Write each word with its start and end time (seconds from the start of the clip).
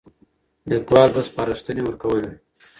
ليکوال 0.69 1.09
به 1.15 1.21
سپارښتنې 1.27 1.81
ورکولې. 1.83 2.31